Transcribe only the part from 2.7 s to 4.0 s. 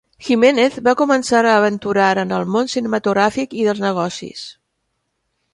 cinematogràfic i dels